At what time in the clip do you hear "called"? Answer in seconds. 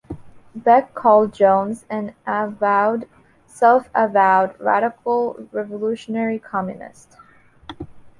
0.95-1.31